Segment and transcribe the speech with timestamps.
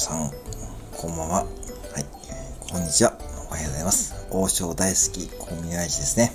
[0.00, 0.30] さん、
[0.96, 1.34] こんばんは。
[1.34, 2.06] はい、
[2.72, 3.18] こんにちは。
[3.50, 4.26] おはようございます。
[4.30, 6.32] 王将大好き、コミュニティですね。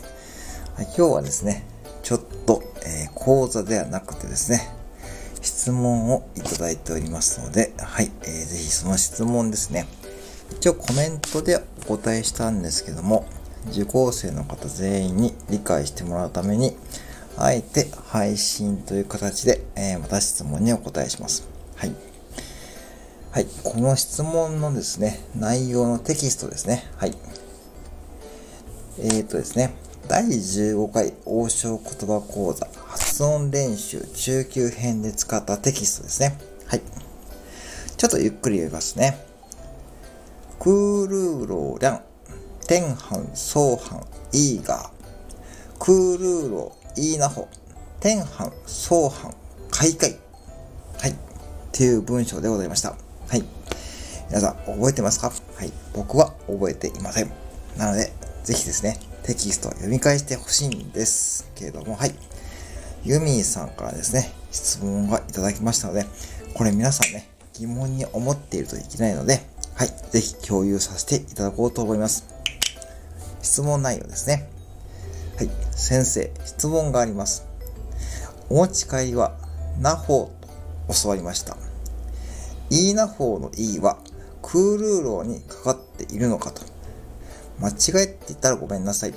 [0.76, 1.66] はい、今日はですね、
[2.04, 4.70] ちょっと、えー、講座ではなくてですね、
[5.42, 9.88] 質問をいただいておりますので、はい、えー、ぜひその質問ですね。
[10.60, 11.60] 一応コメントで
[11.90, 13.26] お答えしたんですけども、
[13.72, 16.78] 受講生の方全員に理解してもらうために、
[17.36, 21.48] あえて配信という形で、えー、また質問にお答えします。
[21.76, 22.15] はい。
[23.36, 23.48] はい。
[23.66, 26.90] この質問のですね、内容のテキストですね。
[26.96, 27.14] はい。
[28.98, 29.76] えー、っとですね、
[30.08, 36.38] 第15回王将言葉講座発音練習中級編で使ったテキストですね。
[36.66, 36.82] はい。
[37.98, 39.18] ちょっとゆっくり読みますね。
[40.58, 42.02] クールーローリャン、
[42.70, 44.90] テンハン、ソーハン、イーガー、
[45.78, 47.50] クールーロー、イーナホ、
[48.00, 49.34] テンハン、ソーハン、
[49.72, 50.18] カイカイ。
[51.00, 51.12] はい。
[51.12, 51.16] っ
[51.74, 53.05] ていう文章でございました。
[53.28, 53.44] はい。
[54.30, 55.30] 皆さん、覚えてますか？
[55.30, 55.72] はい。
[55.94, 57.32] 僕は覚えていません。
[57.78, 58.12] なので、
[58.44, 62.16] ぜひですね、テキストを読み返してほしいんですけれども、はい。
[63.04, 66.06] ユミーさんからですね、質問がいただきましたので、
[66.54, 69.90] これ皆さんね、疑問に思っているといけないので、はい。
[70.12, 72.26] ぜひ共有させていただこうと思います。
[73.42, 74.50] 質問内容ですね。
[75.38, 75.50] はい。
[75.72, 77.46] 先生、質問があります。
[78.50, 79.36] お持ち帰りは、
[79.80, 81.58] ナホーと教わりました。
[82.70, 84.00] イーナ法の E は
[84.42, 86.62] クールーローにかかっているのかと。
[87.60, 89.14] 間違えて言ったらごめんなさい。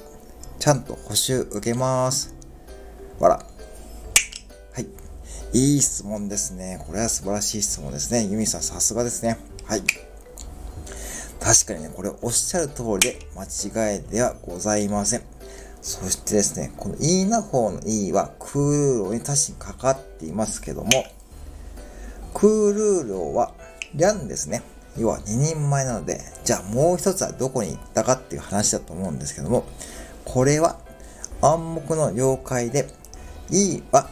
[0.58, 2.34] ちゃんと補修受けます。
[3.18, 3.34] わら。
[4.72, 4.86] はい。
[5.52, 6.82] いい質問ですね。
[6.86, 8.24] これは素晴らしい質問ですね。
[8.24, 9.38] ユミさんさすがですね。
[9.64, 9.82] はい。
[11.40, 13.44] 確かにね、これおっしゃる通りで間
[13.92, 15.22] 違いではございません。
[15.80, 20.90] そしてですね、このイーナ法の E はクールーローに確かにかかっていますけども、
[22.38, 23.50] クールールは、
[23.96, 24.62] リャンですね。
[24.96, 29.64] 要は2人前なので、じゃあもう一つはどこに行ったかっていう話だと思うんですけども、
[30.24, 30.78] これは
[31.42, 32.86] 暗黙の了解で、
[33.50, 34.08] いいは、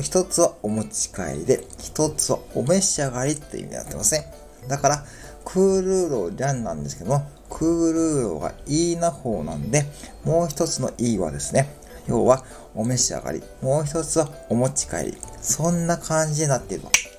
[0.00, 4.32] 一つはお持ち帰りで、一つはお召し上がりっていう意味になってますね。
[4.68, 5.04] だから、
[5.44, 9.86] クールーローリャンなんですけども、クールーローがいいな方なんで、
[10.22, 11.68] もう一つのいいはですね、
[12.06, 12.44] 要は
[12.76, 15.18] お召し上がり、もう一つはお持ち帰り。
[15.42, 17.15] そんな感じになっていると。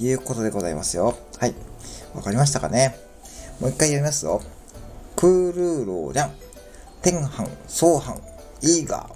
[0.00, 1.16] いうことでございますよ。
[1.38, 1.54] はい。
[2.14, 2.96] わかりましたかね？
[3.60, 4.40] もう一回読みますよ。
[5.16, 6.30] クールーローリャン、
[7.02, 8.20] テンハン、ソーハン、
[8.62, 9.10] イーガー、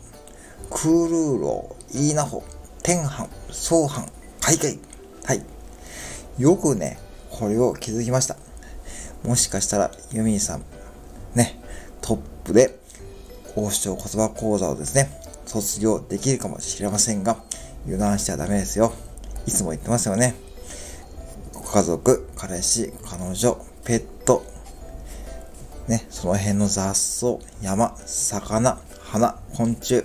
[0.71, 2.45] クールーロー、イーナホ、
[2.83, 4.09] テンハン、ソーハン、
[4.41, 4.79] カイカイ。
[5.25, 5.43] はい。
[6.39, 6.99] よくね、
[7.31, 8.37] これを気づきました。
[9.23, 10.65] もしかしたら、ユミーさん、
[11.35, 11.59] ね、
[12.03, 12.79] トップで、
[13.57, 15.09] 王将言葉講座をですね、
[15.47, 17.39] 卒業できるかもしれませんが、
[17.85, 18.93] 油断しちゃダメですよ。
[19.47, 20.35] いつも言ってますよね。
[21.75, 24.45] 家族、彼氏、彼女、ペット、
[25.89, 30.05] ね、その辺の雑草、山、魚、花、昆虫、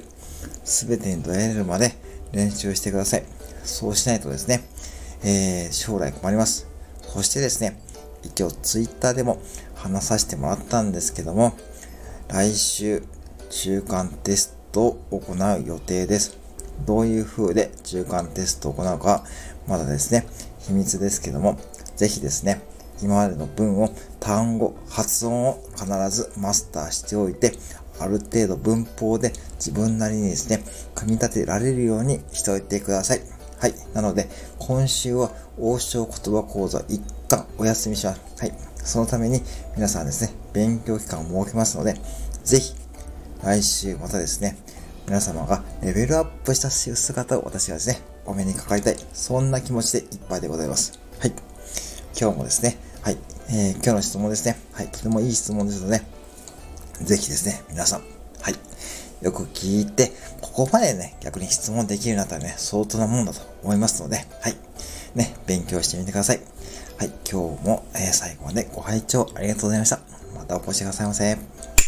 [0.63, 1.93] すべてに出会えるまで
[2.31, 3.23] 練習してください。
[3.63, 4.63] そうしないとですね、
[5.23, 6.67] えー、将来困ります。
[7.03, 7.79] そしてですね、
[8.23, 9.39] 一応ツイッターでも
[9.75, 11.53] 話させてもらったんですけども、
[12.29, 13.03] 来週
[13.51, 16.35] 中間テストを行う予定です。
[16.87, 19.23] どういう風で中間テストを行うか、
[19.67, 20.25] まだですね、
[20.69, 21.57] 秘密ですけども、
[21.95, 22.61] ぜひですね、
[23.01, 27.53] 今までの文を、単語、発音を必ずマスターしておいて、
[27.99, 30.63] ある程度文法で自分なりにですね、
[30.95, 33.21] 組み立てられるようにしておいてください。
[33.57, 33.73] はい。
[33.93, 34.29] なので、
[34.59, 38.21] 今週は王将言葉講座一旦お休みします。
[38.37, 38.53] はい。
[38.75, 39.41] そのために
[39.75, 41.95] 皆さんですね、勉強期間を設けますので、
[42.43, 42.75] ぜひ、
[43.43, 44.55] 来週またですね、
[45.09, 48.95] 皆様がレベルアップした姿を私はですね、お目にかかりたい。
[49.11, 50.99] そんな気持ちでいっぱいでございます。
[51.17, 51.33] はい。
[52.15, 53.17] 今日もですね、はい。
[53.49, 54.59] えー、今日の質問ですね。
[54.71, 54.87] はい。
[54.89, 56.03] とてもいい質問ですので、
[57.01, 58.01] ぜひですね、皆さん、
[58.39, 59.25] はい。
[59.25, 60.11] よく聞いて、
[60.41, 64.55] ここまでね、逆に質問できるようになったらね、相当なもんだと思いますので、はい。
[65.15, 66.41] ね、勉強してみてください。
[66.99, 67.11] はい。
[67.27, 70.01] 今日も、えー、最後までご拝聴ありがとうございました。
[70.35, 71.78] またお越しくださいませ。